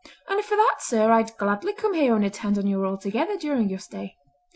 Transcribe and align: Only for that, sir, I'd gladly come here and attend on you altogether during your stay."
Only 0.27 0.41
for 0.41 0.55
that, 0.55 0.77
sir, 0.79 1.11
I'd 1.11 1.37
gladly 1.37 1.73
come 1.73 1.93
here 1.93 2.15
and 2.15 2.25
attend 2.25 2.57
on 2.57 2.65
you 2.65 2.83
altogether 2.83 3.37
during 3.37 3.69
your 3.69 3.77
stay." 3.77 4.17